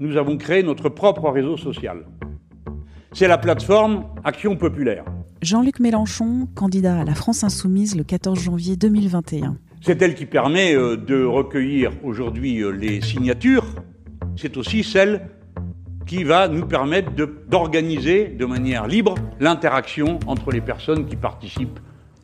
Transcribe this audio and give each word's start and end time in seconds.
Nous 0.00 0.16
avons 0.16 0.36
créé 0.36 0.62
notre 0.62 0.88
propre 0.88 1.30
réseau 1.30 1.56
social. 1.56 2.04
C'est 3.12 3.28
la 3.28 3.38
plateforme 3.38 4.04
Action 4.24 4.56
Populaire. 4.56 5.04
Jean-Luc 5.42 5.80
Mélenchon, 5.80 6.48
candidat 6.54 7.00
à 7.00 7.04
la 7.04 7.14
France 7.14 7.44
Insoumise 7.44 7.96
le 7.96 8.04
14 8.04 8.38
janvier 8.38 8.76
2021. 8.76 9.56
C'est 9.80 10.00
elle 10.02 10.14
qui 10.14 10.26
permet 10.26 10.74
euh, 10.74 10.96
de 10.96 11.24
recueillir 11.24 11.92
aujourd'hui 12.02 12.62
euh, 12.62 12.70
les 12.70 13.00
signatures. 13.00 13.66
C'est 14.36 14.56
aussi 14.56 14.82
celle 14.82 15.28
qui 16.06 16.24
va 16.24 16.48
nous 16.48 16.66
permettre 16.66 17.14
de- 17.14 17.38
d'organiser 17.48 18.28
de, 18.28 18.44
manière 18.46 18.86
libre 18.86 19.14
l'interaction 19.40 20.18
entre 20.26 20.50
les 20.50 20.60
personnes 20.60 21.06
qui 21.06 21.16
participent 21.16 21.78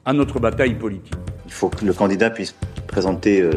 à 0.04 0.12
notre 0.12 0.40
bataille 0.40 0.74
politique. 0.74 1.14
Il 1.46 1.52
faut 1.52 1.68
que 1.68 1.84
le 1.84 1.92
candidat 1.92 2.30
puisse 2.30 2.54
présenter 2.86 3.40
euh, 3.40 3.52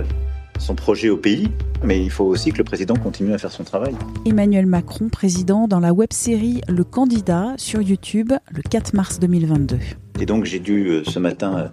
son 0.60 0.76
projet 0.76 1.10
au 1.10 1.18
pays, 1.18 1.50
mais 1.84 2.04
il 2.04 2.10
faut 2.10 2.26
aussi 2.26 2.52
que 2.52 2.58
le 2.58 2.64
président 2.64 2.96
continue 2.96 3.34
à 3.34 3.38
faire 3.38 3.52
son 3.52 3.64
travail. 3.64 3.96
Emmanuel 4.26 4.66
Macron, 4.66 5.10
président 5.10 5.68
dans 5.68 5.80
la 5.80 5.94
web-série 5.94 6.62
Le 6.68 6.84
Candidat 6.84 7.54
sur 7.58 7.82
YouTube 7.82 8.34
le 8.52 8.62
4 8.62 8.94
mars 8.94 9.20
2022. 9.20 9.78
Et 10.20 10.26
donc 10.26 10.46
j'ai 10.46 10.60
dû 10.60 10.88
euh, 10.88 11.04
ce 11.04 11.20
matin 11.20 11.58
euh, 11.58 11.68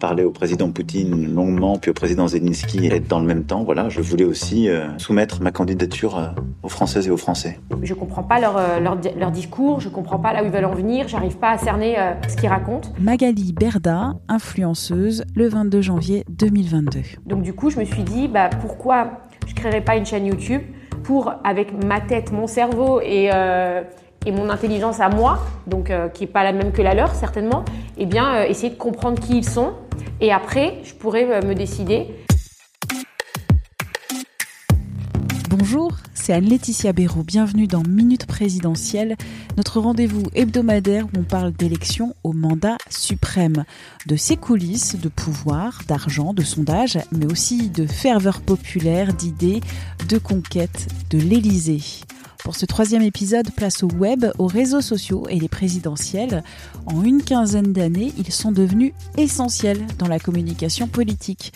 parler 0.00 0.24
au 0.24 0.30
président 0.32 0.70
Poutine 0.72 1.32
longuement, 1.32 1.78
puis 1.78 1.90
au 1.92 1.94
président 1.94 2.26
Zelensky, 2.26 2.86
et 2.86 2.94
être 2.96 3.06
dans 3.06 3.20
le 3.20 3.26
même 3.26 3.44
temps. 3.44 3.62
Voilà, 3.62 3.88
je 3.88 4.00
voulais 4.00 4.24
aussi 4.24 4.68
euh, 4.68 4.88
soumettre 4.98 5.40
ma 5.42 5.52
candidature 5.52 6.18
euh, 6.18 6.26
aux 6.64 6.68
Françaises 6.68 7.06
et 7.06 7.10
aux 7.10 7.16
Français. 7.16 7.60
Je 7.82 7.94
comprends 7.94 8.24
pas 8.24 8.40
leur, 8.40 8.56
euh, 8.56 8.80
leur, 8.80 8.96
di- 8.96 9.10
leur 9.16 9.30
discours, 9.30 9.78
je 9.80 9.88
comprends 9.88 10.18
pas 10.18 10.32
là 10.32 10.42
où 10.42 10.46
ils 10.46 10.50
veulent 10.50 10.64
en 10.64 10.74
venir, 10.74 11.06
j'arrive 11.06 11.36
pas 11.36 11.50
à 11.50 11.58
cerner 11.58 11.98
euh, 11.98 12.14
ce 12.28 12.36
qu'ils 12.36 12.48
racontent. 12.48 12.88
Magali 12.98 13.52
Berda, 13.52 14.14
influenceuse, 14.28 15.24
le 15.36 15.48
22 15.48 15.80
janvier 15.82 16.24
2022. 16.30 17.00
Donc 17.26 17.42
du 17.42 17.52
coup, 17.52 17.70
je 17.70 17.78
me 17.78 17.84
suis 17.84 18.02
dit, 18.02 18.26
bah, 18.26 18.50
pourquoi 18.60 19.20
je 19.46 19.54
créerais 19.54 19.82
pas 19.82 19.96
une 19.96 20.06
chaîne 20.06 20.26
YouTube 20.26 20.62
pour, 21.02 21.32
avec 21.44 21.72
ma 21.84 22.00
tête, 22.00 22.32
mon 22.32 22.46
cerveau 22.46 23.00
et, 23.00 23.30
euh, 23.32 23.82
et 24.26 24.32
mon 24.32 24.50
intelligence 24.50 25.00
à 25.00 25.08
moi, 25.08 25.44
donc 25.66 25.90
euh, 25.90 26.08
qui 26.08 26.24
est 26.24 26.28
pas 26.28 26.44
la 26.44 26.52
même 26.52 26.72
que 26.72 26.82
la 26.82 26.94
leur 26.94 27.14
certainement, 27.14 27.64
et 27.96 28.06
bien 28.06 28.34
euh, 28.34 28.44
essayer 28.44 28.70
de 28.70 28.78
comprendre 28.78 29.20
qui 29.20 29.36
ils 29.36 29.48
sont. 29.48 29.72
Et 30.20 30.32
après, 30.32 30.78
je 30.84 30.94
pourrais 30.94 31.30
euh, 31.30 31.46
me 31.46 31.54
décider 31.54 32.08
Bonjour, 35.48 35.92
c'est 36.14 36.32
Anne-Laetitia 36.32 36.92
Béraud. 36.92 37.24
Bienvenue 37.24 37.66
dans 37.66 37.82
Minute 37.82 38.26
Présidentielle, 38.26 39.16
notre 39.56 39.80
rendez-vous 39.80 40.22
hebdomadaire 40.34 41.06
où 41.06 41.18
on 41.18 41.22
parle 41.24 41.52
d'élections 41.52 42.14
au 42.22 42.32
mandat 42.32 42.76
suprême, 42.88 43.64
de 44.06 44.16
ses 44.16 44.36
coulisses, 44.36 44.96
de 44.96 45.08
pouvoir, 45.08 45.80
d'argent, 45.88 46.34
de 46.34 46.42
sondages, 46.42 46.98
mais 47.10 47.26
aussi 47.26 47.68
de 47.68 47.86
ferveur 47.86 48.40
populaire, 48.40 49.12
d'idées, 49.12 49.60
de 50.08 50.18
conquête 50.18 50.86
de 51.10 51.18
l'Élysée. 51.18 51.82
Pour 52.44 52.56
ce 52.56 52.66
troisième 52.66 53.02
épisode, 53.02 53.50
place 53.52 53.82
au 53.82 53.88
web, 53.88 54.24
aux 54.38 54.46
réseaux 54.46 54.80
sociaux 54.80 55.26
et 55.28 55.38
les 55.38 55.48
présidentielles. 55.48 56.42
En 56.86 57.04
une 57.04 57.22
quinzaine 57.22 57.72
d'années, 57.72 58.12
ils 58.18 58.32
sont 58.32 58.50
devenus 58.50 58.92
essentiels 59.16 59.86
dans 59.98 60.08
la 60.08 60.18
communication 60.18 60.88
politique, 60.88 61.52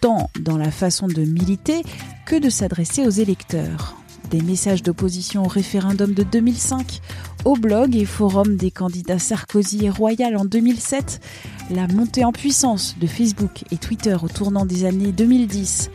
tant 0.00 0.30
dans 0.40 0.56
la 0.56 0.70
façon 0.70 1.08
de 1.08 1.22
militer 1.22 1.82
que 2.26 2.36
de 2.36 2.48
s'adresser 2.48 3.06
aux 3.06 3.10
électeurs. 3.10 3.99
Des 4.30 4.40
messages 4.42 4.82
d'opposition 4.82 5.44
au 5.44 5.48
référendum 5.48 6.14
de 6.14 6.22
2005, 6.22 7.00
au 7.44 7.54
blog 7.54 7.96
et 7.96 8.04
forum 8.04 8.56
des 8.56 8.70
candidats 8.70 9.18
Sarkozy 9.18 9.86
et 9.86 9.90
Royal 9.90 10.36
en 10.36 10.44
2007, 10.44 11.20
la 11.70 11.88
montée 11.88 12.24
en 12.24 12.32
puissance 12.32 12.96
de 13.00 13.06
Facebook 13.06 13.64
et 13.72 13.76
Twitter 13.76 14.16
au 14.22 14.28
tournant 14.28 14.66
des 14.66 14.84
années 14.84 15.12
2010, 15.12 15.90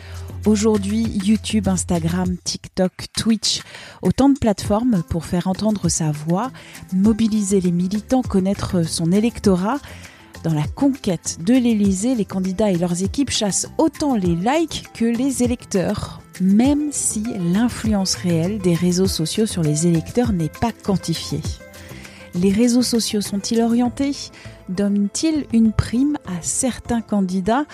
Aujourd'hui, 0.45 1.05
YouTube, 1.25 1.67
Instagram, 1.67 2.37
TikTok, 2.43 3.07
Twitch, 3.17 3.63
autant 4.03 4.29
de 4.29 4.37
plateformes 4.37 5.01
pour 5.09 5.25
faire 5.25 5.47
entendre 5.47 5.89
sa 5.89 6.11
voix, 6.11 6.51
mobiliser 6.93 7.59
les 7.61 7.71
militants, 7.71 8.21
connaître 8.21 8.83
son 8.83 9.11
électorat. 9.11 9.79
Dans 10.45 10.53
la 10.53 10.67
conquête 10.67 11.39
de 11.43 11.55
l'Élysée, 11.55 12.13
les 12.13 12.23
candidats 12.23 12.69
et 12.69 12.77
leurs 12.77 13.01
équipes 13.01 13.31
chassent 13.31 13.67
autant 13.79 14.13
les 14.13 14.35
likes 14.35 14.83
que 14.93 15.03
les 15.03 15.41
électeurs, 15.41 16.21
même 16.39 16.89
si 16.91 17.23
l'influence 17.51 18.13
réelle 18.13 18.59
des 18.59 18.75
réseaux 18.75 19.07
sociaux 19.07 19.47
sur 19.47 19.63
les 19.63 19.87
électeurs 19.87 20.33
n'est 20.33 20.51
pas 20.61 20.71
quantifiée. 20.71 21.41
Les 22.35 22.51
réseaux 22.51 22.83
sociaux 22.83 23.21
sont-ils 23.21 23.59
orientés? 23.59 24.15
Donnent-ils 24.69 25.47
une 25.51 25.71
prime 25.71 26.19
à 26.27 26.39
certains 26.41 27.01
candidats? 27.01 27.65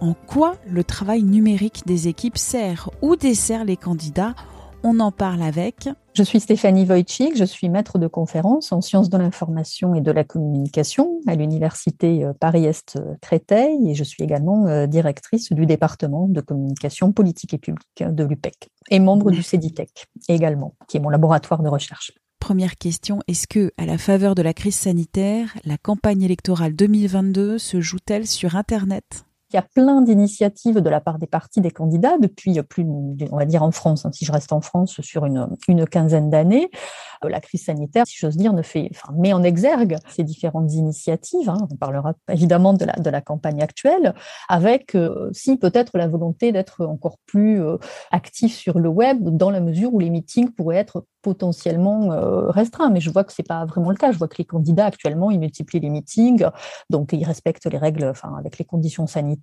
En 0.00 0.14
quoi 0.14 0.56
le 0.68 0.82
travail 0.82 1.22
numérique 1.22 1.84
des 1.86 2.08
équipes 2.08 2.36
sert 2.36 2.90
ou 3.00 3.14
dessert 3.14 3.64
les 3.64 3.76
candidats? 3.76 4.34
On 4.84 5.00
en 5.00 5.10
parle 5.10 5.42
avec 5.42 5.88
Je 6.14 6.22
suis 6.22 6.38
Stéphanie 6.38 6.84
Wojcik, 6.84 7.36
je 7.36 7.44
suis 7.44 7.68
maître 7.68 7.98
de 7.98 8.06
conférence 8.06 8.70
en 8.70 8.80
sciences 8.80 9.10
de 9.10 9.18
l'information 9.18 9.94
et 9.94 10.00
de 10.00 10.12
la 10.12 10.22
communication 10.22 11.20
à 11.26 11.34
l'université 11.34 12.24
euh, 12.24 12.32
Paris-Est 12.32 12.98
Créteil 13.20 13.90
et 13.90 13.94
je 13.94 14.04
suis 14.04 14.22
également 14.22 14.66
euh, 14.66 14.86
directrice 14.86 15.52
du 15.52 15.66
département 15.66 16.28
de 16.28 16.40
communication 16.40 17.12
politique 17.12 17.54
et 17.54 17.58
publique 17.58 18.04
de 18.04 18.24
l'UPEC 18.24 18.68
et 18.90 19.00
membre 19.00 19.32
du 19.32 19.42
CEDITEC 19.42 20.06
également, 20.28 20.74
qui 20.86 20.96
est 20.96 21.00
mon 21.00 21.10
laboratoire 21.10 21.62
de 21.62 21.68
recherche. 21.68 22.12
Première 22.38 22.76
question, 22.76 23.18
est-ce 23.26 23.48
que, 23.48 23.72
à 23.78 23.84
la 23.84 23.98
faveur 23.98 24.36
de 24.36 24.42
la 24.42 24.54
crise 24.54 24.76
sanitaire, 24.76 25.54
la 25.64 25.76
campagne 25.76 26.22
électorale 26.22 26.74
2022 26.74 27.58
se 27.58 27.80
joue-t-elle 27.80 28.28
sur 28.28 28.54
Internet? 28.54 29.27
Il 29.50 29.56
y 29.56 29.58
a 29.58 29.62
plein 29.62 30.02
d'initiatives 30.02 30.80
de 30.80 30.90
la 30.90 31.00
part 31.00 31.18
des 31.18 31.26
partis 31.26 31.62
des 31.62 31.70
candidats 31.70 32.18
depuis 32.18 32.60
plus, 32.62 32.84
on 32.84 33.36
va 33.36 33.46
dire 33.46 33.62
en 33.62 33.70
France, 33.70 34.04
hein, 34.04 34.10
si 34.12 34.26
je 34.26 34.32
reste 34.32 34.52
en 34.52 34.60
France, 34.60 35.00
sur 35.00 35.24
une, 35.24 35.48
quinzaine 35.86 36.28
d'années. 36.28 36.70
Euh, 37.24 37.30
La 37.30 37.40
crise 37.40 37.64
sanitaire, 37.64 38.04
si 38.06 38.16
j'ose 38.18 38.36
dire, 38.36 38.52
ne 38.52 38.60
fait, 38.60 38.90
enfin, 38.90 39.14
met 39.16 39.32
en 39.32 39.42
exergue 39.42 39.96
ces 40.10 40.22
différentes 40.22 40.72
initiatives. 40.74 41.48
hein. 41.48 41.66
On 41.70 41.76
parlera 41.76 42.12
évidemment 42.30 42.74
de 42.74 42.84
la, 42.84 43.20
campagne 43.22 43.62
actuelle, 43.62 44.14
avec 44.48 44.94
euh, 44.94 45.30
si 45.32 45.56
peut-être 45.56 45.96
la 45.96 46.08
volonté 46.08 46.52
d'être 46.52 46.84
encore 46.84 47.16
plus 47.26 47.62
euh, 47.62 47.78
actif 48.10 48.54
sur 48.54 48.78
le 48.78 48.88
web, 48.88 49.18
dans 49.22 49.50
la 49.50 49.60
mesure 49.60 49.94
où 49.94 49.98
les 49.98 50.10
meetings 50.10 50.50
pourraient 50.50 50.76
être 50.76 51.04
potentiellement 51.22 52.12
euh, 52.12 52.50
restreints. 52.50 52.90
Mais 52.90 53.00
je 53.00 53.10
vois 53.10 53.24
que 53.24 53.32
c'est 53.32 53.46
pas 53.46 53.64
vraiment 53.64 53.90
le 53.90 53.96
cas. 53.96 54.12
Je 54.12 54.18
vois 54.18 54.28
que 54.28 54.36
les 54.38 54.44
candidats 54.44 54.86
actuellement, 54.86 55.30
ils 55.30 55.38
multiplient 55.38 55.80
les 55.80 55.90
meetings, 55.90 56.44
donc 56.90 57.12
ils 57.12 57.24
respectent 57.24 57.66
les 57.66 57.78
règles, 57.78 58.04
enfin 58.04 58.34
avec 58.38 58.58
les 58.58 58.64
conditions 58.64 59.06
sanitaires. 59.06 59.37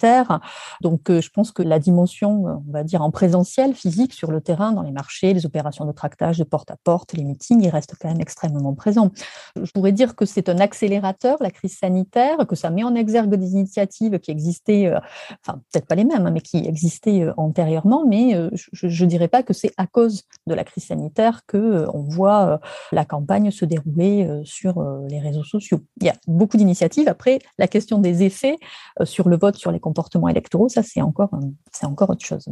Donc 0.81 1.09
euh, 1.09 1.21
je 1.21 1.29
pense 1.29 1.51
que 1.51 1.61
la 1.61 1.79
dimension, 1.79 2.47
euh, 2.47 2.53
on 2.67 2.71
va 2.71 2.83
dire 2.83 3.01
en 3.01 3.11
présentiel, 3.11 3.73
physique 3.73 4.13
sur 4.13 4.31
le 4.31 4.41
terrain, 4.41 4.71
dans 4.71 4.81
les 4.81 4.91
marchés, 4.91 5.33
les 5.33 5.45
opérations 5.45 5.85
de 5.85 5.91
tractage 5.91 6.37
de 6.37 6.43
porte 6.43 6.71
à 6.71 6.77
porte, 6.83 7.13
les 7.13 7.23
meetings, 7.23 7.61
il 7.63 7.69
reste 7.69 7.95
quand 7.99 8.07
même 8.07 8.21
extrêmement 8.21 8.73
présent. 8.73 9.11
Je 9.55 9.71
pourrais 9.71 9.91
dire 9.91 10.15
que 10.15 10.25
c'est 10.25 10.49
un 10.49 10.59
accélérateur, 10.59 11.37
la 11.41 11.51
crise 11.51 11.77
sanitaire, 11.77 12.37
que 12.47 12.55
ça 12.55 12.69
met 12.69 12.83
en 12.83 12.95
exergue 12.95 13.35
des 13.35 13.51
initiatives 13.53 14.19
qui 14.19 14.31
existaient, 14.31 14.87
euh, 14.87 14.99
enfin 15.45 15.59
peut-être 15.71 15.87
pas 15.87 15.95
les 15.95 16.05
mêmes, 16.05 16.25
hein, 16.25 16.31
mais 16.31 16.41
qui 16.41 16.57
existaient 16.57 17.27
antérieurement, 17.37 18.05
mais 18.05 18.33
je 18.73 19.03
ne 19.03 19.09
dirais 19.09 19.27
pas 19.27 19.43
que 19.43 19.53
c'est 19.53 19.71
à 19.77 19.87
cause 19.87 20.23
de 20.47 20.53
la 20.53 20.63
crise 20.63 20.85
sanitaire 20.85 21.41
que 21.47 21.57
euh, 21.57 21.87
on 21.93 22.01
voit 22.01 22.59
la 22.91 23.05
campagne 23.05 23.51
se 23.51 23.65
dérouler 23.65 24.41
sur 24.43 24.83
les 25.07 25.19
réseaux 25.19 25.43
sociaux. 25.43 25.79
Il 26.01 26.07
y 26.07 26.09
a 26.09 26.15
beaucoup 26.27 26.57
d'initiatives. 26.57 27.07
Après, 27.07 27.39
la 27.57 27.67
question 27.67 27.99
des 27.99 28.23
effets 28.23 28.57
sur 29.03 29.29
le 29.29 29.37
vote, 29.37 29.55
sur 29.55 29.71
les 29.71 29.79
comportements 29.85 30.29
électoraux, 30.29 30.67
ça 30.67 30.81
c'est 30.81 31.01
encore, 31.01 31.33
euh, 31.35 31.47
c'est 31.71 31.85
encore 31.85 32.09
autre 32.09 32.25
chose. 32.25 32.47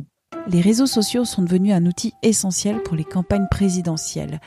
Les 0.47 0.61
réseaux 0.61 0.85
sociaux 0.85 1.25
sont 1.25 1.41
devenus 1.41 1.73
un 1.73 1.85
outil 1.87 2.13
essentiel 2.21 2.83
pour 2.83 2.95
les 2.95 3.03
campagnes 3.03 3.47
présidentielles. 3.49 4.39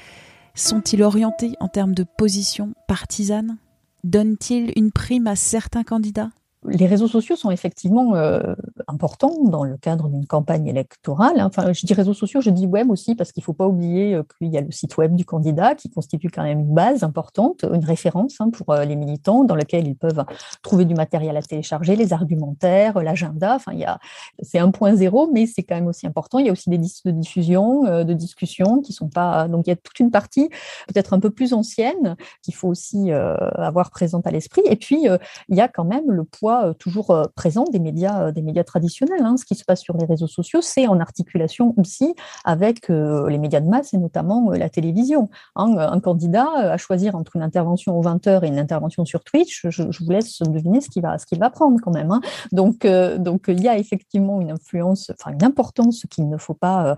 Sont-ils 0.54 1.02
orientés 1.02 1.54
en 1.58 1.68
termes 1.68 1.94
de 1.94 2.04
position 2.04 2.74
partisane? 2.86 3.58
Donnent-ils 4.04 4.72
une 4.76 4.92
prime 4.92 5.26
à 5.26 5.34
certains 5.34 5.82
candidats? 5.82 6.30
Les 6.68 6.86
réseaux 6.86 7.08
sociaux 7.08 7.36
sont 7.36 7.50
effectivement 7.50 8.14
euh, 8.14 8.54
important 8.86 9.44
dans 9.44 9.64
le 9.64 9.76
cadre 9.76 10.08
d'une 10.08 10.26
campagne 10.26 10.66
électorale. 10.66 11.40
Enfin, 11.40 11.72
je 11.72 11.86
dis 11.86 11.94
réseaux 11.94 12.14
sociaux, 12.14 12.40
je 12.40 12.50
dis 12.50 12.66
web 12.66 12.90
aussi 12.90 13.14
parce 13.14 13.32
qu'il 13.32 13.42
ne 13.42 13.44
faut 13.44 13.52
pas 13.52 13.66
oublier 13.66 14.20
qu'il 14.38 14.48
y 14.48 14.58
a 14.58 14.60
le 14.60 14.70
site 14.70 14.96
web 14.96 15.14
du 15.14 15.24
candidat 15.24 15.74
qui 15.74 15.90
constitue 15.90 16.30
quand 16.30 16.42
même 16.42 16.60
une 16.60 16.74
base 16.74 17.02
importante, 17.02 17.64
une 17.64 17.84
référence 17.84 18.36
hein, 18.40 18.50
pour 18.50 18.74
les 18.74 18.96
militants 18.96 19.44
dans 19.44 19.54
lequel 19.54 19.86
ils 19.86 19.96
peuvent 19.96 20.24
trouver 20.62 20.84
du 20.84 20.94
matériel 20.94 21.36
à 21.36 21.42
télécharger, 21.42 21.96
les 21.96 22.12
argumentaires, 22.12 23.00
l'agenda. 23.02 23.54
Enfin, 23.54 23.72
il 23.72 23.80
y 23.80 23.84
a, 23.84 23.98
c'est 24.40 24.58
1.0, 24.58 25.30
mais 25.32 25.46
c'est 25.46 25.62
quand 25.62 25.74
même 25.74 25.88
aussi 25.88 26.06
important. 26.06 26.38
Il 26.38 26.46
y 26.46 26.48
a 26.48 26.52
aussi 26.52 26.70
des 26.70 26.78
listes 26.78 27.06
de 27.06 27.12
diffusion, 27.12 28.04
de 28.04 28.12
discussion 28.12 28.80
qui 28.80 28.92
sont 28.92 29.08
pas. 29.08 29.48
Donc, 29.48 29.66
il 29.66 29.70
y 29.70 29.72
a 29.72 29.76
toute 29.76 29.98
une 30.00 30.10
partie 30.10 30.48
peut-être 30.88 31.12
un 31.12 31.20
peu 31.20 31.30
plus 31.30 31.52
ancienne 31.52 32.16
qu'il 32.42 32.54
faut 32.54 32.68
aussi 32.68 33.10
avoir 33.12 33.90
présente 33.90 34.26
à 34.26 34.30
l'esprit. 34.30 34.62
Et 34.66 34.76
puis, 34.76 35.06
il 35.48 35.56
y 35.56 35.60
a 35.60 35.68
quand 35.68 35.84
même 35.84 36.10
le 36.10 36.24
poids 36.24 36.55
toujours 36.78 37.28
présent 37.34 37.64
des 37.70 37.78
médias, 37.78 38.32
des 38.32 38.42
médias 38.42 38.64
traditionnels. 38.64 39.22
Hein. 39.22 39.36
Ce 39.36 39.44
qui 39.44 39.54
se 39.54 39.64
passe 39.64 39.80
sur 39.80 39.96
les 39.96 40.04
réseaux 40.04 40.26
sociaux, 40.26 40.60
c'est 40.62 40.86
en 40.86 41.00
articulation 41.00 41.74
aussi 41.76 42.14
avec 42.44 42.88
les 42.88 43.38
médias 43.38 43.60
de 43.60 43.68
masse 43.68 43.94
et 43.94 43.98
notamment 43.98 44.50
la 44.50 44.68
télévision. 44.68 45.28
Hein. 45.54 45.76
Un 45.78 46.00
candidat 46.00 46.48
à 46.54 46.76
choisir 46.76 47.14
entre 47.14 47.36
une 47.36 47.42
intervention 47.42 47.98
aux 47.98 48.02
20h 48.02 48.44
et 48.44 48.48
une 48.48 48.58
intervention 48.58 49.04
sur 49.04 49.22
Twitch, 49.24 49.66
je, 49.68 49.82
vous 49.82 50.10
laisse 50.10 50.40
deviner 50.42 50.80
ce 50.80 50.88
qu'il 50.88 51.02
va, 51.02 51.18
qu'il 51.26 51.38
va 51.38 51.50
prendre 51.50 51.78
quand 51.82 51.92
même. 51.92 52.10
Hein. 52.10 52.20
Donc, 52.52 52.86
donc, 52.86 53.44
il 53.48 53.62
y 53.62 53.68
a 53.68 53.76
effectivement 53.78 54.40
une 54.40 54.50
influence, 54.50 55.10
enfin 55.18 55.32
une 55.32 55.44
importance 55.44 56.06
qu'il 56.10 56.28
ne 56.28 56.38
faut 56.38 56.54
pas 56.54 56.96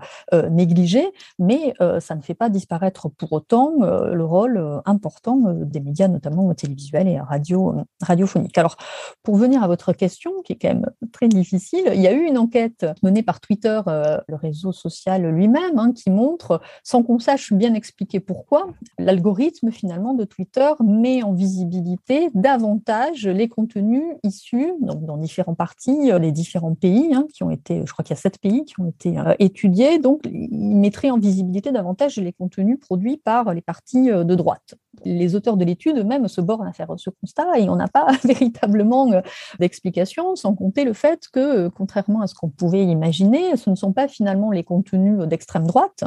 négliger, 0.49 1.05
mais 1.37 1.73
ça 1.99 2.15
ne 2.15 2.21
fait 2.21 2.33
pas 2.33 2.49
disparaître 2.49 3.09
pour 3.09 3.33
autant 3.33 3.73
le 3.79 4.25
rôle 4.25 4.81
important 4.85 5.37
des 5.45 5.79
médias, 5.79 6.07
notamment 6.07 6.53
télévisuels 6.53 7.07
et 7.07 7.19
radio, 7.19 7.75
radiophoniques. 8.01 8.57
Alors, 8.57 8.77
pour 9.23 9.35
venir 9.35 9.48
à 9.57 9.67
votre 9.67 9.93
question, 9.93 10.31
qui 10.43 10.53
est 10.53 10.55
quand 10.55 10.69
même 10.69 10.89
très 11.11 11.27
difficile, 11.27 11.91
il 11.93 12.01
y 12.01 12.07
a 12.07 12.13
eu 12.13 12.23
une 12.23 12.37
enquête 12.37 12.85
menée 13.03 13.23
par 13.23 13.39
Twitter, 13.39 13.81
le 13.85 14.35
réseau 14.35 14.71
social 14.71 15.25
lui-même, 15.29 15.77
hein, 15.77 15.91
qui 15.93 16.09
montre, 16.09 16.61
sans 16.83 17.03
qu'on 17.03 17.19
sache 17.19 17.53
bien 17.53 17.73
expliquer 17.73 18.19
pourquoi, 18.19 18.67
l'algorithme 18.97 19.71
finalement 19.71 20.13
de 20.13 20.23
Twitter 20.23 20.71
met 20.83 21.23
en 21.23 21.33
visibilité 21.33 22.29
davantage 22.33 23.27
les 23.27 23.47
contenus 23.47 24.03
issus, 24.23 24.71
donc 24.81 25.05
dans 25.05 25.17
différents 25.17 25.55
parties, 25.55 26.11
les 26.19 26.31
différents 26.31 26.75
pays 26.75 27.13
hein, 27.13 27.25
qui 27.33 27.43
ont 27.43 27.51
été, 27.51 27.81
je 27.85 27.91
crois 27.91 28.03
qu'il 28.03 28.15
y 28.15 28.17
a 28.17 28.21
sept 28.21 28.39
pays 28.39 28.65
qui 28.65 28.79
ont 28.79 28.87
été 28.87 29.15
étudiés, 29.39 29.99
donc 29.99 30.21
il 30.25 30.75
mettrait 30.75 31.09
en 31.09 31.17
visibilité 31.17 31.71
davantage 31.71 32.17
les 32.17 32.33
contenus 32.33 32.79
produits 32.79 33.17
par 33.17 33.53
les 33.53 33.61
partis 33.61 34.07
de 34.07 34.35
droite 34.35 34.75
les 35.05 35.35
auteurs 35.35 35.57
de 35.57 35.65
l'étude 35.65 35.97
eux-mêmes 35.97 36.27
se 36.27 36.41
bornent 36.41 36.67
à 36.67 36.73
faire 36.73 36.87
ce 36.97 37.09
constat 37.09 37.59
et 37.59 37.69
on 37.69 37.75
n'a 37.75 37.87
pas 37.87 38.07
véritablement 38.23 39.11
euh, 39.11 39.21
d'explication, 39.59 40.35
sans 40.35 40.55
compter 40.55 40.83
le 40.83 40.93
fait 40.93 41.27
que, 41.31 41.39
euh, 41.39 41.69
contrairement 41.69 42.21
à 42.21 42.27
ce 42.27 42.35
qu'on 42.35 42.49
pouvait 42.49 42.83
imaginer, 42.83 43.55
ce 43.57 43.69
ne 43.69 43.75
sont 43.75 43.93
pas 43.93 44.07
finalement 44.07 44.51
les 44.51 44.63
contenus 44.63 45.19
d'extrême 45.27 45.65
droite, 45.65 46.03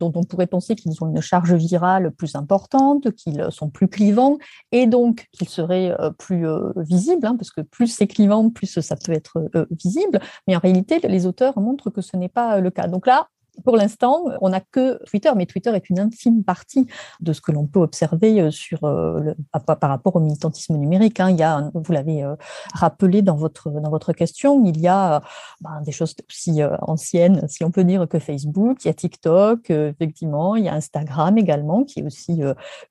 dont 0.00 0.12
on 0.14 0.22
pourrait 0.22 0.46
penser 0.46 0.74
qu'ils 0.76 1.02
ont 1.02 1.08
une 1.08 1.20
charge 1.20 1.54
virale 1.54 2.10
plus 2.10 2.34
importante, 2.34 3.12
qu'ils 3.12 3.46
sont 3.50 3.70
plus 3.70 3.88
clivants 3.88 4.38
et 4.72 4.86
donc 4.86 5.26
qu'ils 5.32 5.48
seraient 5.48 5.94
euh, 6.00 6.10
plus 6.10 6.46
visibles, 6.76 7.26
hein, 7.26 7.36
parce 7.36 7.50
que 7.50 7.60
plus 7.60 7.88
c'est 7.88 8.06
clivant, 8.06 8.50
plus 8.50 8.80
ça 8.80 8.96
peut 8.96 9.12
être 9.12 9.50
visible. 9.70 10.20
Mais 10.46 10.56
en 10.56 10.58
réalité, 10.58 10.98
les 11.02 11.26
auteurs 11.26 11.58
montrent 11.58 11.90
que 11.90 12.00
ce 12.00 12.16
n'est 12.16 12.28
pas 12.28 12.60
le 12.60 12.70
cas. 12.70 12.86
Donc 12.88 13.06
là, 13.06 13.28
pour 13.62 13.76
l'instant, 13.76 14.24
on 14.40 14.48
n'a 14.48 14.60
que 14.60 15.02
Twitter, 15.04 15.30
mais 15.36 15.46
Twitter 15.46 15.70
est 15.70 15.88
une 15.90 16.00
infime 16.00 16.42
partie 16.42 16.86
de 17.20 17.32
ce 17.32 17.40
que 17.40 17.52
l'on 17.52 17.66
peut 17.66 17.80
observer 17.80 18.40
euh, 18.40 18.50
euh, 18.82 19.34
par 19.52 19.90
rapport 19.90 20.16
au 20.16 20.20
militantisme 20.20 20.76
numérique. 20.76 21.20
Hein. 21.20 21.30
Il 21.30 21.36
y 21.36 21.42
a, 21.42 21.70
vous 21.72 21.92
l'avez 21.92 22.24
euh, 22.24 22.34
rappelé 22.74 23.22
dans 23.22 23.36
votre, 23.36 23.70
dans 23.70 23.90
votre 23.90 24.12
question, 24.12 24.64
il 24.64 24.80
y 24.80 24.88
a 24.88 25.22
ben, 25.60 25.80
des 25.82 25.92
choses 25.92 26.14
aussi 26.28 26.60
anciennes, 26.82 27.46
si 27.48 27.64
on 27.64 27.70
peut 27.70 27.84
dire, 27.84 28.08
que 28.08 28.18
Facebook, 28.18 28.84
il 28.84 28.88
y 28.88 28.90
a 28.90 28.94
TikTok, 28.94 29.70
effectivement, 29.70 30.56
il 30.56 30.64
y 30.64 30.68
a 30.68 30.74
Instagram 30.74 31.38
également, 31.38 31.84
qui 31.84 32.00
est 32.00 32.02
aussi 32.04 32.40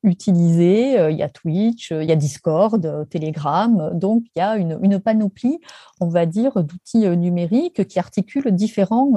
utilisé, 0.02 1.10
il 1.10 1.16
y 1.16 1.22
a 1.22 1.28
Twitch, 1.28 1.90
il 1.90 2.04
y 2.04 2.12
a 2.12 2.16
Discord, 2.16 3.08
Telegram. 3.10 3.90
Donc, 3.94 4.24
il 4.34 4.38
y 4.38 4.42
a 4.42 4.56
une, 4.56 5.00
panoplie, 5.00 5.58
on 6.00 6.08
va 6.08 6.26
dire, 6.26 6.62
d'outils 6.62 7.08
numériques 7.16 7.86
qui 7.86 7.98
articulent 7.98 8.50
différents, 8.50 9.12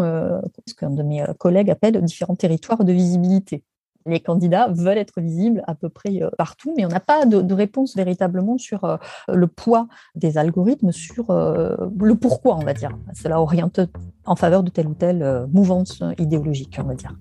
qu'un 0.78 0.90
de 0.90 1.04
mes 1.04 1.24
collègues 1.38 1.69
appellent 1.69 2.01
différents 2.01 2.36
territoires 2.36 2.84
de 2.84 2.92
visibilité. 2.92 3.63
Les 4.07 4.22
candidats 4.22 4.69
veulent 4.69 4.98
être 4.98 5.19
visibles 5.19 5.63
à 5.68 5.75
peu 5.75 5.89
près 5.89 6.24
euh, 6.24 6.30
partout, 6.38 6.74
mais 6.78 6.86
on 6.86 6.89
n'a 6.89 7.01
pas 7.01 7.25
de, 7.25 7.54
réponse 7.54 7.95
véritablement 7.95 8.57
sur 8.57 8.86
euh, 8.86 8.95
le 9.28 9.48
poids 9.48 9.88
des 10.16 10.38
algorithmes, 10.38 10.94
sur 10.94 11.30
euh, 11.30 11.75
le 12.00 12.16
pourquoi, 12.16 12.56
on 12.56 12.63
va 12.63 12.74
dire. 12.74 12.92
Cela 13.13 13.42
oriente 13.42 13.81
en 14.25 14.36
faveur 14.38 14.63
de 14.63 14.69
telle 14.69 14.88
ou 14.88 14.94
telle 14.94 15.48
mouvance 15.51 16.01
idéologique, 16.18 16.80
on 16.81 16.88
va 16.88 16.95
dire. 16.95 17.13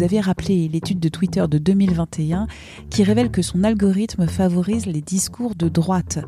Vous 0.00 0.04
avez 0.04 0.20
rappelé 0.20 0.66
l'étude 0.66 0.98
de 0.98 1.10
Twitter 1.10 1.44
de 1.46 1.58
2021 1.58 2.46
qui 2.88 3.02
révèle 3.02 3.30
que 3.30 3.42
son 3.42 3.64
algorithme 3.64 4.26
favorise 4.26 4.86
les 4.86 5.02
discours 5.02 5.54
de 5.54 5.68
droite. 5.68 6.20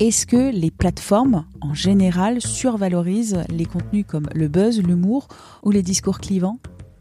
Est-ce 0.00 0.26
que 0.26 0.50
les 0.50 0.72
plateformes, 0.72 1.44
en 1.60 1.72
général, 1.72 2.40
survalorisent 2.40 3.44
les 3.48 3.64
contenus 3.64 4.04
comme 4.08 4.28
le 4.34 4.48
buzz, 4.48 4.82
l'humour 4.82 5.28
ou 5.62 5.70
les 5.70 5.82
discours 5.82 6.18
clivants? 6.18 6.58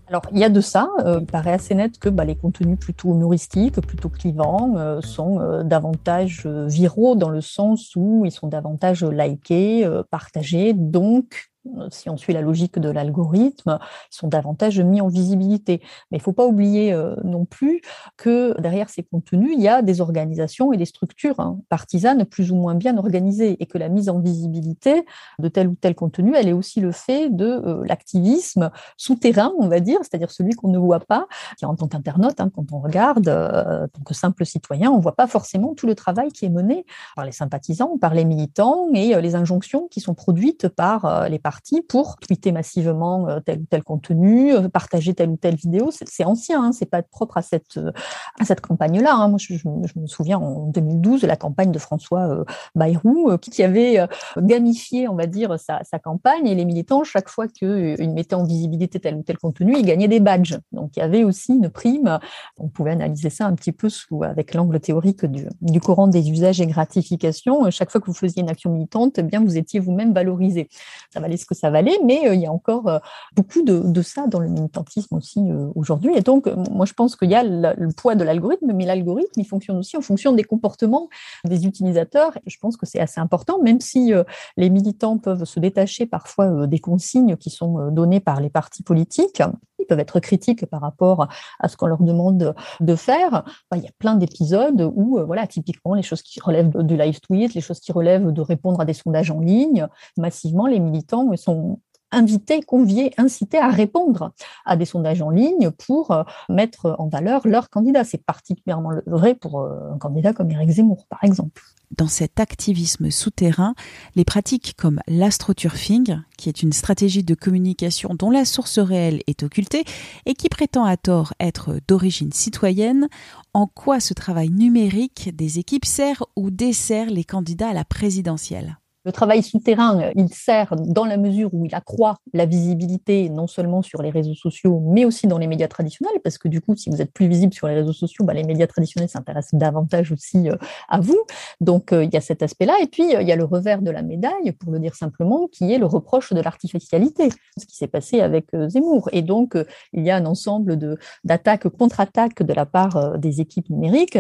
Alors, 0.10 0.22
il 0.32 0.38
y 0.38 0.44
a 0.44 0.50
de 0.50 0.62
ça. 0.62 0.92
Euh, 1.06 1.18
il 1.22 1.26
paraît 1.26 1.54
assez 1.54 1.74
net 1.74 1.98
que 1.98 2.10
bah, 2.10 2.24
les 2.24 2.36
contenus 2.36 2.78
plutôt 2.78 3.16
humoristiques, 3.16 3.82
plutôt 3.82 4.10
clivants, 4.10 4.76
euh, 4.78 5.02
sont 5.02 5.40
euh, 5.40 5.64
davantage 5.64 6.46
viraux 6.46 7.16
dans 7.16 7.30
le 7.30 7.42
sens 7.42 7.96
où 7.96 8.26
ils 8.26 8.32
sont 8.32 8.48
davantage 8.48 9.04
likés, 9.04 9.90
partagés, 10.12 10.74
donc 10.74 11.51
si 11.90 12.10
on 12.10 12.18
suit 12.18 12.34
la 12.34 12.42
logique 12.42 12.80
de 12.80 12.90
l'algorithme, 12.90 13.80
sont 14.10 14.28
davantage 14.28 14.80
mis 14.80 15.02
en 15.02 15.08
visibilité. 15.08 15.82
Mais 16.10 16.18
il 16.18 16.22
ne 16.22 16.24
faut 16.24 16.34
pas 16.34 16.46
oublier 16.46 16.94
euh, 16.94 17.16
non 17.24 17.46
plus 17.46 17.82
que 18.18 18.60
derrière 18.60 18.90
ces 18.90 19.04
contenus, 19.04 19.52
il 19.56 19.62
y 19.62 19.68
a 19.68 19.82
des 19.82 20.02
organisations 20.02 20.74
et 20.74 20.78
des 20.78 20.86
structures 20.86 21.40
hein, 21.40 21.60
partisanes 21.70 22.26
plus 22.26 22.52
ou 22.52 22.56
moins 22.56 22.76
bien 22.76 22.98
organisées 22.98 23.58
et 23.60 23.66
que 23.66 23.78
la 23.78 23.90
mise 23.90 24.10
en 24.10 24.20
visibilité 24.20 25.06
de 25.40 25.48
tel 25.48 25.68
ou 25.68 25.76
tel 25.76 25.96
contenu, 25.96 26.36
elle 26.36 26.48
est 26.48 26.54
aussi 26.54 26.80
le 26.80 26.92
fait 26.92 27.30
de 27.30 27.46
euh, 27.46 27.84
l'activisme 27.86 28.72
souterrain, 28.98 29.52
on 29.60 29.68
va 29.68 29.80
dire, 29.80 30.00
c'est-à-dire 30.02 30.32
celui 30.32 30.54
qu'on 30.54 30.70
ne 30.70 30.80
voit 30.80 31.00
pas, 31.00 31.28
qui 31.58 31.66
en 31.66 31.76
tant 31.76 31.88
qu'internaute, 31.88 32.40
hein, 32.40 32.50
quand 32.54 32.72
on 32.72 32.80
regarde, 32.80 33.28
euh, 33.28 33.86
en 33.86 33.88
tant 33.88 34.04
que 34.04 34.14
simple 34.14 34.46
citoyen, 34.46 34.92
on 34.92 34.98
ne 34.98 35.02
voit 35.02 35.16
pas 35.16 35.28
forcément 35.28 35.74
tout 35.76 35.88
le 35.88 35.96
travail 35.96 36.32
qui 36.32 36.46
est 36.46 36.50
mené 36.50 36.86
par 37.16 37.26
les 37.26 37.32
sympathisants, 37.32 37.98
par 38.00 38.14
les 38.14 38.26
militants 38.26 38.88
et 38.94 39.20
les 39.22 39.36
injonctions 39.36 39.88
qui 39.90 40.00
sont 40.00 40.14
produites 40.14 40.68
par 40.68 41.30
les 41.30 41.40
pour 41.88 42.18
tweeter 42.18 42.52
massivement 42.52 43.28
euh, 43.28 43.40
tel 43.40 43.60
ou 43.60 43.66
tel 43.70 43.84
contenu, 43.84 44.54
euh, 44.54 44.70
partager 44.70 45.14
telle 45.14 45.30
ou 45.30 45.38
telle 45.38 45.56
vidéo. 45.56 45.90
C'est 45.92 46.24
ancien, 46.26 46.64
hein, 46.64 46.72
c'est 46.72 46.86
pas 46.86 47.02
propre 47.02 47.38
à 47.38 47.42
cette 47.42 47.78
euh, 47.78 47.92
à 48.40 48.46
cette 48.46 48.62
campagne-là. 48.62 49.16
Hein. 49.16 49.30
Moi, 49.30 49.38
je, 49.40 49.56
me 49.66 50.08
souviens 50.08 50.38
en 50.38 50.68
2012 50.68 51.22
de 51.22 51.28
la 51.28 51.36
campagne 51.36 51.72
de 51.72 51.80
François 51.80 52.44
Bayrou 52.76 53.38
qui 53.38 53.64
avait 53.64 54.08
gamifié, 54.38 55.08
on 55.08 55.16
va 55.16 55.28
dire, 55.28 55.58
sa, 55.60 56.00
campagne 56.00 56.48
et 56.48 56.56
les 56.56 56.66
militants 56.66 57.04
chaque 57.04 57.30
fois 57.30 57.48
qu'ils 57.48 58.12
mettaient 58.12 58.36
en 58.36 58.44
visibilité 58.44 59.00
tel 59.00 59.16
ou 59.16 59.24
tel 59.24 59.38
contenu, 59.38 59.76
ils 59.78 59.86
gagnaient 59.86 60.08
des 60.08 60.20
badges. 60.20 60.58
Donc 60.72 60.96
il 60.96 61.00
y 61.00 61.04
avait 61.04 61.24
aussi 61.24 61.54
une 61.54 61.70
prime. 61.70 62.20
On 62.58 62.68
pouvait 62.68 62.92
analyser 62.92 63.30
ça 63.30 63.46
un 63.46 63.54
petit 63.54 63.72
peu 63.72 63.90
avec 64.24 64.54
l'angle 64.54 64.80
théorique 64.80 65.26
du, 65.26 65.48
du 65.62 65.80
courant 65.80 66.08
des 66.08 66.30
usages 66.30 66.62
et 66.62 66.68
gratifications. 66.68 67.70
Chaque 67.70 67.92
fois 67.92 68.02
que 68.02 68.08
vous 68.08 68.14
faisiez 68.14 68.42
une 68.42 68.50
action 68.50 68.72
militante, 68.72 69.20
eh 69.20 69.24
bien 69.24 69.42
vous 69.42 69.58
étiez 69.58 69.80
vous-même 69.80 70.14
valorisé. 70.14 70.70
Ça 71.14 71.20
valait 71.20 71.38
ce 71.42 71.46
que 71.46 71.56
ça 71.56 71.70
valait, 71.70 72.00
mais 72.06 72.28
euh, 72.28 72.36
il 72.36 72.42
y 72.42 72.46
a 72.46 72.52
encore 72.52 72.88
euh, 72.88 73.00
beaucoup 73.36 73.62
de, 73.64 74.02
ça 74.02 74.28
dans 74.28 74.40
le 74.40 74.48
militantisme 74.48 75.16
aussi 75.16 75.40
euh, 75.40 75.70
aujourd'hui. 75.76 76.16
Et 76.16 76.22
donc, 76.22 76.48
moi, 76.72 76.86
je 76.86 76.94
pense 76.94 77.16
qu'il 77.16 77.30
y 77.30 77.36
a 77.36 77.44
le, 77.44 77.94
poids 77.96 78.16
de 78.16 78.24
l'algorithme, 78.24 78.72
mais 78.74 78.86
l'algorithme, 78.86 79.40
il 79.40 79.46
fonctionne 79.46 79.78
aussi 79.78 79.98
en 79.98 80.02
fonction 80.02 80.32
des 80.32 80.44
comportements 80.44 81.10
des 81.46 81.66
utilisateurs. 81.66 82.38
Et 82.46 82.50
je 82.50 82.58
pense 82.60 82.78
que 82.78 82.86
c'est 82.86 83.00
assez 83.00 83.20
important, 83.20 83.62
même 83.62 83.80
si 83.80 84.14
les 84.58 84.70
militants 84.70 85.18
peuvent 85.18 85.44
se 85.44 85.60
détacher 85.60 86.06
parfois 86.06 86.68
des 86.68 86.80
consignes 86.80 87.36
qui 87.36 87.50
sont 87.50 87.90
données 87.92 88.20
par 88.20 88.42
les 88.42 88.50
partis 88.50 88.84
politiques. 88.84 89.42
Ils 89.80 89.86
peuvent 89.86 90.00
être 90.00 90.20
critiques 90.20 90.66
par 90.68 90.82
rapport 90.82 91.28
à 91.60 91.68
ce 91.68 91.76
qu'on 91.76 91.88
leur 91.88 92.02
demande 92.02 92.56
de 92.80 92.96
faire. 92.96 93.44
il 93.76 93.82
y 93.82 93.88
a 93.88 93.92
plein 94.00 94.16
d'épisodes 94.16 94.92
où, 94.96 95.20
voilà, 95.26 95.48
typiquement, 95.48 95.94
les 95.94 96.04
choses 96.04 96.22
qui 96.22 96.40
relèvent 96.40 96.70
du 96.84 96.98
live 96.98 97.20
tweet, 97.20 97.54
les 97.54 97.62
choses 97.62 97.80
qui 97.80 97.92
relèvent 97.92 98.32
de 98.32 98.42
répondre 98.42 98.80
à 98.80 98.86
des 98.86 98.94
sondages 98.94 99.32
en 99.32 99.40
ligne, 99.40 99.88
massivement, 100.18 100.68
les 100.68 100.80
militants 100.80 101.24
sont 101.38 101.80
invités, 102.12 102.62
conviés, 102.62 103.14
incités 103.18 103.58
à 103.58 103.70
répondre 103.70 104.34
à 104.66 104.76
des 104.76 104.86
sondages 104.86 105.22
en 105.22 105.30
ligne 105.30 105.72
pour 105.72 106.12
euh, 106.12 106.24
mettre 106.50 106.96
en 107.00 107.08
valeur 107.08 107.48
leurs 107.48 107.70
candidats. 107.70 108.04
C'est 108.04 108.24
particulièrement 108.24 108.92
vrai 109.08 109.36
pour 109.36 109.62
euh, 109.62 109.94
un 109.94 109.98
candidat 109.98 110.34
comme 110.34 110.52
Éric 110.52 110.70
Zemmour, 110.70 111.06
par 111.10 111.24
exemple. 111.24 111.62
Dans 111.98 112.08
cet 112.08 112.40
activisme 112.40 113.12
souterrain, 113.12 113.76
les 114.16 114.24
pratiques 114.24 114.76
comme 114.78 115.02
l'astroturfing, 115.08 116.22
qui 116.38 116.48
est 116.48 116.64
une 116.64 116.72
stratégie 116.72 117.24
de 117.24 117.36
communication 117.36 118.16
dont 118.16 118.30
la 118.30 118.46
source 118.46 118.80
réelle 118.80 119.22
est 119.28 119.44
occultée 119.44 119.84
et 120.26 120.34
qui 120.34 120.48
prétend 120.48 120.86
à 120.86 120.96
tort 120.96 121.34
être 121.42 121.80
d'origine 121.90 122.32
citoyenne, 122.32 123.10
en 123.54 123.68
quoi 123.68 124.00
ce 124.00 124.14
travail 124.14 124.50
numérique 124.50 125.36
des 125.36 125.60
équipes 125.60 125.86
sert 125.86 126.24
ou 126.38 126.50
dessert 126.50 127.10
les 127.10 127.26
candidats 127.26 127.70
à 127.70 127.74
la 127.74 127.84
présidentielle? 127.84 128.78
Le 129.04 129.12
travail 129.12 129.42
souterrain, 129.42 130.12
il 130.16 130.30
sert 130.30 130.76
dans 130.76 131.06
la 131.06 131.18
mesure 131.18 131.52
où 131.54 131.66
il 131.66 131.74
accroît 131.74 132.18
la 132.34 132.46
visibilité 132.46 133.30
non 133.30 133.48
seulement 133.48 133.82
sur 133.82 134.04
les 134.04 134.12
réseaux 134.12 134.36
sociaux, 134.36 134.80
mais 134.86 135.06
aussi 135.06 135.26
dans 135.26 135.40
les 135.40 135.48
médias 135.48 135.68
traditionnels, 135.68 136.20
parce 136.24 136.38
que 136.38 136.48
du 136.48 136.62
coup, 136.62 136.76
si 136.76 136.92
vous 136.92 137.02
êtes 137.02 137.12
plus 137.12 137.28
visible 137.28 137.52
sur 137.52 137.68
les 137.68 137.74
réseaux 137.74 137.94
sociaux, 137.94 138.26
bah, 138.26 138.34
les 138.34 138.44
médias 138.44 138.68
traditionnels 138.68 139.10
s'intéressent 139.10 139.60
davantage 139.60 140.12
aussi 140.12 140.50
euh, 140.50 140.56
à 140.88 141.00
vous. 141.00 141.20
Donc, 141.62 141.94
euh, 141.94 142.04
il 142.04 142.14
y 142.14 142.18
a 142.18 142.22
cet 142.22 142.44
aspect-là. 142.44 142.76
Et 142.84 142.86
puis, 142.86 143.04
il 143.20 143.28
y 143.28 143.32
a 143.32 143.36
le 143.36 143.44
revers 143.44 143.82
de 143.82 143.90
la 143.90 144.04
médaille, 144.04 144.52
pour 144.52 144.72
le 144.72 144.78
dire 144.78 144.94
simplement, 144.94 145.48
qui 145.48 145.74
est 145.74 145.80
le 145.80 145.88
reproche 145.88 146.32
de 146.34 146.40
l'artificialité, 146.40 147.30
ce 147.58 147.66
qui 147.66 147.76
s'est 147.76 147.88
passé 147.88 148.22
avec 148.22 148.48
Zemmour. 148.68 149.10
Et 149.14 149.24
donc, 149.24 149.58
il 149.94 150.04
y 150.04 150.12
a 150.12 150.18
un 150.18 150.26
ensemble 150.28 150.78
d'attaques, 151.24 151.68
contre-attaques 151.70 152.44
de 152.44 152.54
la 152.54 152.68
part 152.68 153.18
des 153.18 153.42
équipes 153.42 153.70
numériques. 153.70 154.18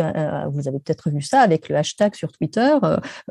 Vous 0.51 0.67
avez 0.67 0.79
peut-être 0.79 1.09
vu 1.09 1.21
ça 1.21 1.41
avec 1.41 1.69
le 1.69 1.75
hashtag 1.75 2.15
sur 2.15 2.31
Twitter. 2.31 2.75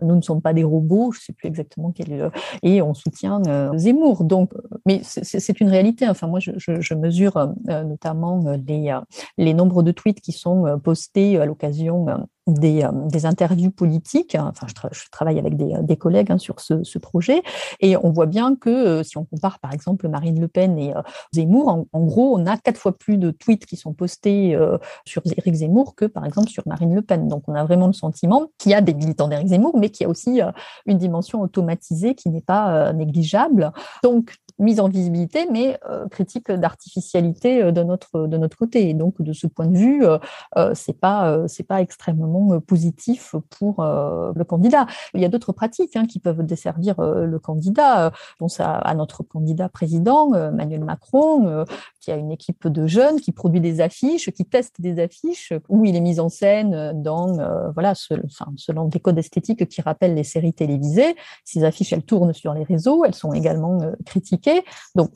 Nous 0.03 0.15
ne 0.15 0.23
sommes 0.23 0.43
pas 0.43 0.53
des 0.53 0.65
robots. 0.65 1.13
Exactement 1.49 1.93
quel 1.93 2.13
euh, 2.13 2.31
et 2.63 2.83
on 2.83 2.95
soutient 2.95 3.41
euh, 3.47 3.77
Zemmour. 3.77 4.25
Donc, 4.25 4.53
mais 4.87 5.01
c'est 5.03 5.61
une 5.61 5.69
réalité. 5.69 6.09
Enfin, 6.09 6.27
moi, 6.27 6.41
je, 6.41 6.53
je, 6.57 6.95
mesure 6.95 7.37
euh, 7.37 7.85
notamment 7.85 8.45
les 8.67 8.95
les 9.39 9.55
nombres 9.55 9.83
de 9.83 9.93
tweets 9.93 10.21
qui 10.21 10.33
sont 10.33 10.79
postés 10.83 11.39
à 11.39 11.47
l'occasion 11.47 12.07
des, 12.55 12.89
des, 13.07 13.27
interviews 13.27 13.71
politiques. 13.71 14.37
Enfin, 14.39 14.67
je, 14.69 15.09
travaille 15.11 15.39
avec 15.39 15.57
des, 15.57 15.75
des 15.83 15.97
collègues 15.97 16.33
hein, 16.33 16.39
sur 16.39 16.61
ce, 16.61 16.99
projet, 16.99 17.43
et 17.81 17.97
on 17.97 18.11
voit 18.11 18.27
bien 18.27 18.57
que 18.57 19.03
si 19.03 19.17
on 19.17 19.25
compare 19.25 19.59
par 19.59 19.73
exemple 19.73 20.09
Marine 20.09 20.41
Le 20.41 20.49
Pen 20.49 20.79
et 20.79 20.93
Zemmour, 21.33 21.87
en, 21.93 22.05
gros, 22.05 22.39
on 22.39 22.47
a 22.47 22.57
quatre 22.57 22.79
fois 22.79 22.97
plus 22.97 23.17
de 23.17 23.31
tweets 23.31 23.65
qui 23.65 23.77
sont 23.77 23.95
postés 23.95 24.59
sur 25.05 25.23
Éric 25.37 25.55
Zemmour 25.55 25.95
que 25.95 26.05
par 26.05 26.27
exemple 26.27 26.49
sur 26.49 26.63
Marine 26.67 26.95
Le 26.95 27.03
Pen. 27.03 27.29
Donc, 27.29 27.45
on 27.49 27.55
a 27.55 27.65
vraiment 27.65 27.87
le 27.87 27.93
sentiment 27.93 28.49
qu'il 28.59 28.73
y 28.73 28.75
a 28.75 28.81
des 28.81 28.95
militants 28.95 29.29
d'Éric 29.29 29.49
Zemmour, 29.49 29.77
mais 29.79 29.89
qu'il 29.89 30.05
y 30.05 30.07
a 30.07 30.11
aussi 30.11 30.41
une 30.87 30.99
dimension 30.99 31.41
automatisé 31.41 32.15
qui 32.15 32.29
n'est 32.31 32.41
pas 32.41 32.75
euh, 32.75 32.93
négligeable. 32.93 33.73
Donc, 34.03 34.35
mise 34.61 34.79
en 34.79 34.89
visibilité, 34.89 35.47
mais 35.51 35.79
euh, 35.89 36.07
critique 36.09 36.51
d'artificialité 36.51 37.63
euh, 37.63 37.73
de 37.73 37.83
notre 37.83 38.27
de 38.27 38.37
notre 38.37 38.57
côté. 38.57 38.91
Et 38.91 38.95
donc 38.95 39.21
de 39.21 39.33
ce 39.33 39.47
point 39.47 39.67
de 39.67 39.77
vue, 39.77 40.05
euh, 40.05 40.75
c'est 40.75 40.99
pas 40.99 41.49
c'est 41.49 41.67
pas 41.67 41.81
extrêmement 41.81 42.61
positif 42.61 43.35
pour 43.59 43.83
le 43.83 44.45
candidat. 44.45 44.87
Il 45.15 45.21
y 45.21 45.25
a 45.25 45.29
d'autres 45.29 45.53
pratiques 45.53 45.97
hein, 45.97 46.07
qui 46.07 46.21
peuvent 46.21 46.45
desservir 46.45 47.01
le 47.01 47.39
candidat. 47.39 48.13
On 48.39 48.45
pense 48.45 48.61
à, 48.61 48.73
à, 48.75 48.95
notre 48.95 49.23
candidat 49.23 49.69
président 49.69 50.35
Emmanuel 50.35 50.85
Macron, 50.85 51.65
qui 52.01 52.11
a 52.11 52.17
une 52.17 52.31
équipe 52.31 52.69
de 52.69 52.87
jeunes 52.87 53.21
qui 53.21 53.33
produit 53.33 53.61
des 53.61 53.81
affiches, 53.81 54.31
qui 54.31 54.45
teste 54.45 54.81
des 54.81 55.01
affiches 55.01 55.53
où 55.69 55.85
il 55.85 55.97
est 55.97 56.01
mis 56.01 56.21
en 56.21 56.29
scène 56.29 56.93
dans 57.03 57.39
voilà 57.73 57.95
selon 57.95 58.87
des 58.87 59.01
codes 59.01 59.19
esthétiques 59.19 59.69
qui 59.69 59.81
rappellent 59.81 60.15
les 60.15 60.25
séries 60.25 60.53
télévisées. 60.53 61.17
Ces 61.45 61.65
affiches 61.65 61.93
elles 61.93 62.05
tournent 62.05 62.35
sur 62.35 62.53
les 62.53 62.65
réseaux, 62.65 63.05
elles 63.05 63.15
sont 63.15 63.33
également 63.33 63.79
critiquées 64.05 64.50
donc, 64.95 65.11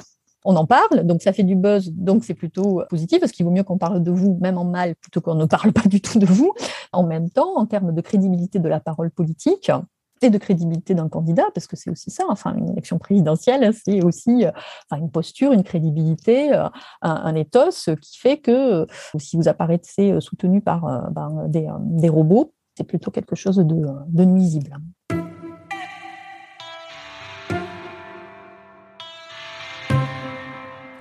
on 0.44 0.56
en 0.56 0.66
parle, 0.66 1.04
donc 1.04 1.22
ça 1.22 1.32
fait 1.32 1.42
du 1.42 1.56
buzz, 1.56 1.90
donc 1.90 2.24
c'est 2.24 2.34
plutôt 2.34 2.82
positif, 2.90 3.18
parce 3.20 3.32
qu'il 3.32 3.46
vaut 3.46 3.50
mieux 3.50 3.62
qu'on 3.62 3.78
parle 3.78 4.02
de 4.02 4.10
vous, 4.10 4.38
même 4.40 4.58
en 4.58 4.64
mal, 4.64 4.94
plutôt 4.96 5.20
qu'on 5.20 5.34
ne 5.34 5.46
parle 5.46 5.72
pas 5.72 5.88
du 5.88 6.00
tout 6.00 6.18
de 6.18 6.26
vous. 6.26 6.52
En 6.92 7.04
même 7.04 7.30
temps, 7.30 7.56
en 7.56 7.66
termes 7.66 7.94
de 7.94 8.00
crédibilité 8.00 8.58
de 8.58 8.68
la 8.68 8.80
parole 8.80 9.10
politique, 9.10 9.70
et 10.22 10.30
de 10.30 10.38
crédibilité 10.38 10.94
d'un 10.94 11.08
candidat, 11.08 11.44
parce 11.54 11.66
que 11.66 11.76
c'est 11.76 11.90
aussi 11.90 12.10
ça, 12.10 12.24
enfin, 12.28 12.54
une 12.56 12.70
élection 12.70 12.98
présidentielle, 12.98 13.72
c'est 13.74 14.02
aussi 14.02 14.44
enfin, 14.88 15.02
une 15.02 15.10
posture, 15.10 15.52
une 15.52 15.64
crédibilité, 15.64 16.52
un, 16.54 16.70
un, 17.02 17.34
ethos 17.34 17.94
qui 18.00 18.18
fait 18.18 18.38
que 18.38 18.86
si 19.18 19.36
vous 19.36 19.48
apparaissez 19.48 20.18
soutenu 20.20 20.60
par 20.60 21.10
ben, 21.10 21.46
des, 21.48 22.08
robots, 22.08 22.54
c'est 22.76 22.84
plutôt 22.84 23.10
quelque 23.10 23.36
chose 23.36 23.56
de 23.56 24.24
nuisible. 24.24 24.76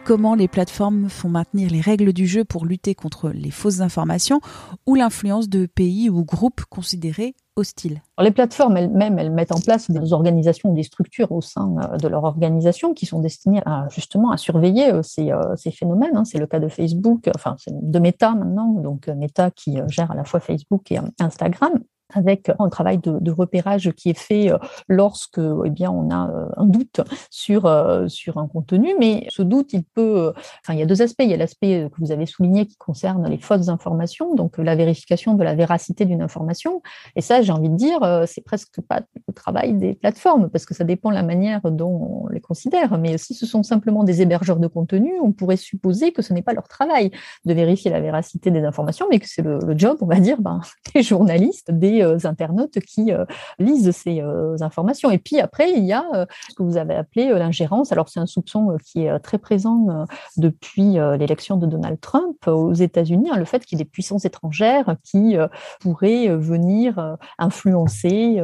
Comment 0.03 0.35
les 0.35 0.47
plateformes 0.47 1.09
font 1.09 1.29
maintenir 1.29 1.69
les 1.69 1.81
règles 1.81 2.13
du 2.13 2.27
jeu 2.27 2.43
pour 2.43 2.65
lutter 2.65 2.95
contre 2.95 3.29
les 3.29 3.51
fausses 3.51 3.79
informations 3.79 4.41
ou 4.85 4.95
l'influence 4.95 5.49
de 5.49 5.65
pays 5.65 6.09
ou 6.09 6.25
groupes 6.25 6.61
considérés 6.69 7.35
hostiles. 7.55 8.01
les 8.19 8.31
plateformes 8.31 8.75
elles-mêmes, 8.77 9.19
elles 9.19 9.31
mettent 9.31 9.51
en 9.51 9.59
place 9.59 9.89
des 9.91 10.11
organisations 10.11 10.71
ou 10.71 10.75
des 10.75 10.83
structures 10.83 11.31
au 11.31 11.41
sein 11.41 11.75
euh, 11.77 11.97
de 11.97 12.07
leur 12.07 12.23
organisation 12.23 12.93
qui 12.93 13.05
sont 13.05 13.19
destinées 13.19 13.61
à 13.65 13.87
justement 13.91 14.31
à 14.31 14.37
surveiller 14.37 14.91
euh, 14.91 15.03
ces, 15.03 15.31
euh, 15.31 15.55
ces 15.55 15.71
phénomènes. 15.71 16.17
Hein. 16.17 16.25
C'est 16.25 16.39
le 16.39 16.47
cas 16.47 16.59
de 16.59 16.67
Facebook, 16.67 17.29
de 17.67 17.99
Meta 17.99 18.33
maintenant, 18.33 18.71
donc 18.73 19.07
Meta 19.07 19.51
qui 19.51 19.77
gère 19.87 20.11
à 20.11 20.15
la 20.15 20.23
fois 20.23 20.39
Facebook 20.39 20.91
et 20.91 20.99
Instagram 21.19 21.79
avec 22.13 22.51
un 22.59 22.69
travail 22.69 22.97
de, 22.97 23.31
repérage 23.31 23.91
qui 23.93 24.09
est 24.09 24.17
fait 24.17 24.51
euh, 24.51 24.57
lorsque 24.87 25.39
eh 25.39 25.69
bien 25.69 25.89
on 25.89 26.11
a 26.11 26.29
euh, 26.29 26.45
un 26.57 26.65
doute 26.65 27.01
sur 27.31 27.65
euh, 27.65 28.07
sur 28.07 28.37
un 28.37 28.47
contenu. 28.47 28.93
Mais 28.99 29.27
ce 29.29 29.41
doute 29.41 29.73
il 29.73 29.83
peut 29.83 30.33
enfin 30.61 30.73
il 30.73 30.79
y 30.79 30.81
a 30.83 30.85
deux 30.85 31.01
aspects. 31.01 31.23
Il 31.23 31.29
y 31.29 31.33
a 31.33 31.37
l'aspect 31.37 31.89
que 31.91 31.99
vous 31.99 32.11
avez 32.11 32.25
souligné 32.25 32.65
qui 32.65 32.77
concerne 32.77 33.27
les 33.27 33.37
fausses 33.37 33.69
informations 33.69 34.35
donc 34.35 34.57
la 34.57 34.75
vérification 34.75 35.33
de 35.33 35.43
la 35.43 35.55
véracité 35.55 36.05
d'une 36.05 36.21
information. 36.21 36.81
Et 37.15 37.21
ça 37.21 37.41
j'ai 37.41 37.51
envie 37.51 37.69
de 37.69 37.75
dire 37.75 38.23
c'est 38.27 38.43
presque 38.43 38.81
pas 38.81 39.01
le 39.27 39.33
travail 39.33 39.73
des 39.73 39.93
plateformes 39.95 40.49
parce 40.49 40.65
que 40.65 40.73
ça 40.73 40.83
dépend 40.83 41.09
de 41.09 41.15
la 41.15 41.23
manière 41.23 41.61
dont 41.63 42.23
on 42.25 42.27
les 42.27 42.41
considère. 42.41 42.97
Mais 42.97 43.17
si 43.17 43.33
ce 43.33 43.45
sont 43.45 43.63
simplement 43.63 44.03
des 44.03 44.21
hébergeurs 44.21 44.59
de 44.59 44.67
contenu 44.67 45.13
on 45.21 45.31
pourrait 45.31 45.57
supposer 45.57 46.11
que 46.11 46.21
ce 46.21 46.33
n'est 46.33 46.43
pas 46.43 46.53
leur 46.53 46.67
travail 46.67 47.11
de 47.45 47.53
vérifier 47.53 47.89
la 47.89 47.99
véracité 47.99 48.51
des 48.51 48.63
informations 48.63 49.07
mais 49.09 49.19
que 49.19 49.27
c'est 49.27 49.41
le, 49.41 49.59
le, 49.59 49.77
job 49.77 49.97
on 50.01 50.05
va 50.05 50.19
dire 50.19 50.41
ben, 50.41 50.61
des 50.93 51.01
journalistes 51.01 51.71
des 51.71 52.02
euh, 52.03 52.17
internautes 52.25 52.79
qui 52.79 53.11
euh, 53.11 53.25
lisent 53.59 53.91
ces 53.91 54.21
euh, 54.21 54.55
informations. 54.61 55.09
Et 55.11 55.17
puis 55.17 55.39
après, 55.39 55.71
il 55.71 55.83
y 55.83 55.93
a 55.93 56.03
ce 56.49 56.55
que 56.55 56.63
vous 56.63 56.77
avez 56.77 56.95
appelé 56.95 57.29
l'ingérence. 57.29 57.91
Alors 57.91 58.09
c'est 58.09 58.19
un 58.19 58.25
soupçon 58.25 58.77
qui 58.85 59.05
est 59.05 59.19
très 59.19 59.37
présent 59.37 60.05
depuis 60.37 60.93
l'élection 61.17 61.57
de 61.57 61.65
Donald 61.65 61.99
Trump 61.99 62.47
aux 62.47 62.73
États-Unis, 62.73 63.29
hein, 63.31 63.37
le 63.37 63.45
fait 63.45 63.65
qu'il 63.65 63.77
y 63.77 63.81
ait 63.81 63.83
des 63.83 63.89
puissances 63.89 64.25
étrangères 64.25 64.95
qui 65.03 65.35
pourraient 65.79 66.27
venir 66.35 67.17
influencer 67.37 68.43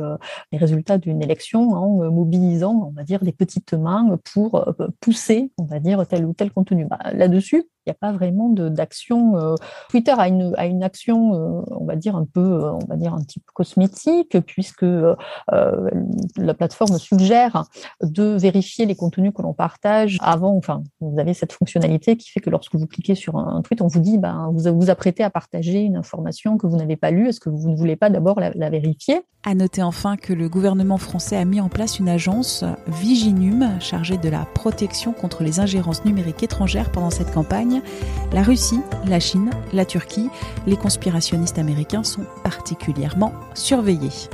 les 0.51 0.57
résultats 0.57 0.97
d'une 0.97 1.21
élection 1.21 1.71
en 1.71 2.11
mobilisant, 2.11 2.89
on 2.89 2.91
va 2.91 3.03
dire, 3.03 3.23
des 3.23 3.31
petites 3.31 3.73
mains 3.73 4.17
pour 4.33 4.65
pousser, 4.99 5.51
on 5.57 5.65
va 5.65 5.79
dire, 5.79 6.05
tel 6.07 6.25
ou 6.25 6.33
tel 6.33 6.51
contenu. 6.51 6.85
Bah, 6.85 6.99
là-dessus, 7.13 7.65
n'y 7.89 7.96
a 7.96 8.00
pas 8.00 8.12
vraiment 8.12 8.50
d'action. 8.50 9.38
Euh, 9.38 9.55
Twitter 9.89 10.13
a 10.17 10.27
une, 10.27 10.53
a 10.58 10.65
une 10.65 10.84
action, 10.84 11.34
euh, 11.34 11.62
on 11.72 11.86
va 11.86 11.96
dire 11.96 12.15
un 12.15 12.25
peu, 12.25 12.39
euh, 12.39 12.72
on 12.72 12.86
va 12.88 12.96
dire 12.96 13.13
un 13.13 13.19
peu 13.19 13.41
cosmétique, 13.53 14.39
puisque 14.46 14.86
la 15.48 16.53
plateforme 16.53 16.98
suggère 16.98 17.65
de 18.01 18.38
vérifier 18.38 18.86
les 18.86 18.96
contenus 18.96 19.34
que 19.36 19.41
l'on 19.41 19.53
partage 19.53 20.17
avant. 20.22 20.55
Enfin, 20.55 20.84
vous 21.01 21.19
avez 21.19 21.34
cette 21.34 21.53
fonctionnalité 21.53 22.17
qui 22.17 22.29
fait 22.29 22.39
que 22.39 22.50
lorsque 22.50 22.75
vous 22.75 22.88
cliquez 22.88 23.15
sur 23.15 23.38
un 23.38 23.62
tweet, 23.62 23.81
on 23.81 23.88
vous 23.88 24.00
dit, 24.00 24.17
ben, 24.17 24.51
vous 24.53 24.74
vous 24.74 24.89
apprêtez 24.89 25.24
à 25.24 25.29
partager 25.29 25.81
une 25.81 25.98
information 25.98 26.58
que 26.58 26.67
vous 26.67 26.77
n'avez 26.77 26.96
pas 26.96 27.12
lue. 27.12 27.29
Est-ce 27.29 27.39
que 27.39 27.50
vous 27.50 27.69
ne 27.69 27.75
voulez 27.75 27.96
pas 27.96 28.10
d'abord 28.10 28.39
la, 28.39 28.51
la 28.51 28.69
vérifier? 28.69 29.22
À 29.46 29.55
noter 29.55 29.81
enfin 29.81 30.17
que 30.17 30.34
le 30.34 30.50
gouvernement 30.50 30.98
français 30.98 31.38
a 31.38 31.46
mis 31.46 31.62
en 31.62 31.69
place 31.69 32.00
une 32.00 32.10
agence 32.10 32.65
Viginum 32.88 33.79
chargée 33.79 34.17
de 34.17 34.27
la 34.27 34.46
protection 34.53 35.13
contre 35.13 35.43
les 35.43 35.62
ingérences 35.62 36.03
numériques 36.03 36.43
étrangères 36.43 36.91
pendant 36.91 37.10
cette 37.10 37.31
campagne 37.31 37.78
la 38.31 38.43
Russie, 38.43 38.81
la 39.07 39.19
Chine, 39.19 39.50
la 39.74 39.86
Turquie, 39.86 40.29
les 40.67 40.77
conspirationnistes 40.77 41.59
américains 41.59 42.03
sont 42.03 42.25
particulièrement 42.43 43.33
surveillés. 43.53 44.29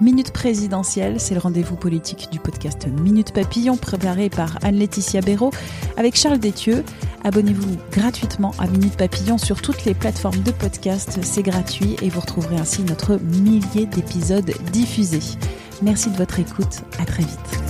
Minute 0.00 0.32
présidentielle, 0.32 1.20
c'est 1.20 1.34
le 1.34 1.40
rendez-vous 1.40 1.76
politique 1.76 2.28
du 2.32 2.38
podcast 2.38 2.86
Minute 2.86 3.34
Papillon 3.34 3.76
préparé 3.76 4.30
par 4.30 4.58
Anne-Laetitia 4.62 5.20
Béraud 5.20 5.50
avec 5.98 6.16
Charles 6.16 6.38
Détieux. 6.38 6.84
Abonnez-vous 7.22 7.76
gratuitement 7.92 8.52
à 8.58 8.66
Minute 8.66 8.96
Papillon 8.96 9.36
sur 9.36 9.60
toutes 9.60 9.84
les 9.84 9.92
plateformes 9.92 10.42
de 10.42 10.52
podcast, 10.52 11.18
c'est 11.22 11.42
gratuit 11.42 11.96
et 12.00 12.08
vous 12.08 12.20
retrouverez 12.20 12.56
ainsi 12.56 12.82
notre 12.82 13.18
millier 13.18 13.84
d'épisodes 13.84 14.50
diffusés. 14.72 15.36
Merci 15.82 16.10
de 16.10 16.16
votre 16.16 16.38
écoute, 16.38 16.80
à 16.98 17.04
très 17.04 17.22
vite. 17.22 17.69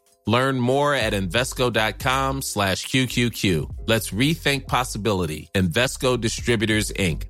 Learn 0.27 0.59
more 0.59 0.93
at 0.93 1.13
Invesco.com 1.13 2.41
slash 2.41 2.85
QQQ. 2.87 3.87
Let's 3.87 4.11
rethink 4.11 4.67
possibility. 4.67 5.49
Investco 5.55 6.19
Distributors, 6.19 6.91
Inc. 6.91 7.23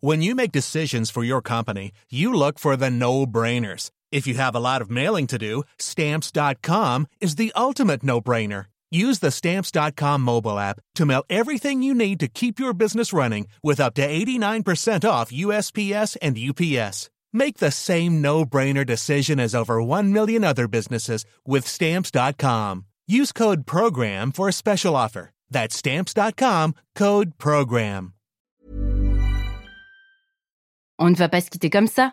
When 0.00 0.20
you 0.20 0.34
make 0.34 0.52
decisions 0.52 1.10
for 1.10 1.24
your 1.24 1.40
company, 1.40 1.92
you 2.10 2.34
look 2.34 2.58
for 2.58 2.76
the 2.76 2.90
no-brainers. 2.90 3.90
If 4.12 4.26
you 4.26 4.34
have 4.34 4.54
a 4.54 4.60
lot 4.60 4.82
of 4.82 4.90
mailing 4.90 5.26
to 5.28 5.38
do, 5.38 5.62
stamps.com 5.78 7.06
is 7.22 7.36
the 7.36 7.52
ultimate 7.56 8.02
no-brainer. 8.02 8.66
Use 8.90 9.18
the 9.18 9.30
stamps.com 9.30 10.20
mobile 10.20 10.58
app 10.58 10.78
to 10.94 11.06
mail 11.06 11.24
everything 11.28 11.82
you 11.82 11.94
need 11.94 12.20
to 12.20 12.28
keep 12.28 12.60
your 12.60 12.72
business 12.72 13.12
running 13.12 13.48
with 13.62 13.80
up 13.80 13.94
to 13.94 14.06
89% 14.06 15.08
off 15.08 15.32
USPS 15.32 16.16
and 16.22 16.38
UPS. 16.38 17.10
Make 17.34 17.58
the 17.58 17.72
same 17.72 18.22
no-brainer 18.22 18.86
decision 18.86 19.40
as 19.40 19.54
over 19.54 19.82
1 19.82 20.12
million 20.12 20.44
other 20.44 20.68
businesses 20.68 21.26
with 21.44 21.66
stamps.com. 21.66 22.86
Use 23.08 23.32
code 23.32 23.66
program 23.66 24.32
for 24.32 24.48
a 24.48 24.52
special 24.52 24.94
offer. 24.94 25.30
That's 25.50 25.76
stamps.com, 25.76 26.74
code 26.94 27.36
program. 27.36 28.14
On 30.96 31.10
ne 31.10 31.16
va 31.16 31.28
pas 31.28 31.40
se 31.40 31.50
quitter 31.50 31.70
comme 31.70 31.88
ça. 31.88 32.12